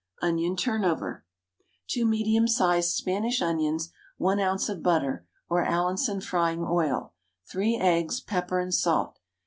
[0.23, 1.23] ONION TURNOVER.
[1.91, 4.67] 2 medium sized Spanish onions, 1 oz.
[4.67, 7.13] of butter (or Allinson frying oil),
[7.51, 9.19] 3 eggs, pepper and salt.